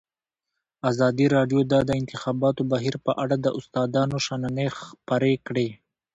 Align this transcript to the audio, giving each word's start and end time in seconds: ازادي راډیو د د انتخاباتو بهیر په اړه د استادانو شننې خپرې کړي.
ازادي 0.89 1.25
راډیو 1.35 1.59
د 1.71 1.73
د 1.89 1.91
انتخاباتو 2.01 2.61
بهیر 2.71 2.95
په 3.05 3.11
اړه 3.23 3.35
د 3.39 3.47
استادانو 3.59 4.17
شننې 4.25 4.67
خپرې 4.79 5.33
کړي. 5.47 5.69